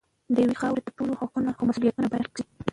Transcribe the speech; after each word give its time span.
د 0.33 0.35
یوې 0.43 0.55
خاورې 0.61 0.81
د 0.83 0.89
ټولو 0.97 1.13
حقونه 1.19 1.49
او 1.57 1.63
مسوولیتونه 1.67 2.07
باید 2.11 2.23
درک 2.25 2.33
شي. 2.37 2.45